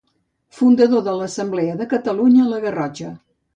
Fundador 0.59 1.03
de 1.09 1.13
l'Assemblea 1.19 1.77
de 1.83 1.89
Catalunya 1.93 2.43
a 2.47 2.49
la 2.57 2.65
Garrotxa. 2.67 3.15